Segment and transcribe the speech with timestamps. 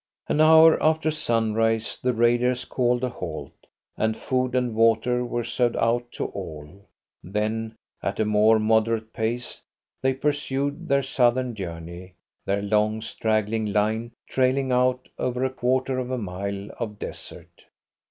[0.27, 3.51] An hour after sunrise the raiders called a halt,
[3.95, 6.67] and food and water were served out to all.
[7.23, 9.61] Then at a more moderate pace
[10.01, 16.09] they pursued their southern journey, their long, straggling line trailing out over a quarter of
[16.09, 17.67] a mile of desert.